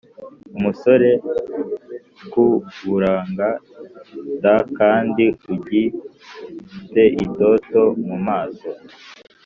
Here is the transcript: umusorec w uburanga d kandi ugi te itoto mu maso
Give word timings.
umusorec 0.57 1.23
w 2.31 2.35
uburanga 2.45 3.49
d 4.43 4.45
kandi 4.77 5.23
ugi 5.51 5.83
te 6.91 7.03
itoto 7.23 7.81
mu 8.05 8.17
maso 8.27 8.69